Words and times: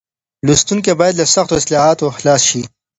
لوستونکي 0.45 0.91
بايد 0.99 1.15
له 1.17 1.25
سختو 1.35 1.57
اصطلاحاتو 1.59 2.07
خلاص 2.17 2.41
شي. 2.49 2.61